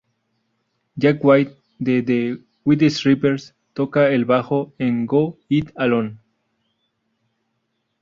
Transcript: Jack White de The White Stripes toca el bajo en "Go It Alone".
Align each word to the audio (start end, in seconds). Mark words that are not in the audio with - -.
Jack 0.97 1.23
White 1.23 1.55
de 1.79 2.01
The 2.01 2.41
White 2.65 2.89
Stripes 2.89 3.53
toca 3.75 4.09
el 4.09 4.25
bajo 4.25 4.73
en 4.79 5.05
"Go 5.05 5.37
It 5.47 5.69
Alone". 5.75 6.17